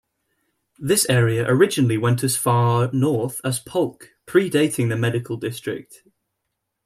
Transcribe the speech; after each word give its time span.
This 0.79 1.07
area 1.11 1.45
originally 1.47 1.95
went 1.95 2.23
as 2.23 2.35
far 2.35 2.89
north 2.91 3.39
as 3.43 3.59
Polk, 3.59 4.09
pre-dating 4.25 4.89
the 4.89 4.97
Medical 4.97 5.37
district. 5.37 6.01